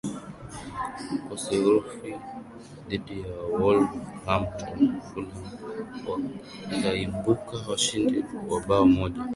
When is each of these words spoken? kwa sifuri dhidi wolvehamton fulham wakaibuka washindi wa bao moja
kwa 1.25 1.35
sifuri 1.43 1.79
dhidi 2.87 3.17
wolvehamton 3.59 4.71
fulham 5.07 5.43
wakaibuka 6.71 7.55
washindi 7.69 8.25
wa 8.49 8.59
bao 8.67 8.85
moja 8.95 9.21